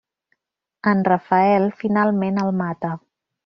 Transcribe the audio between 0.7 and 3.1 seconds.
En Rafael finalment el mata.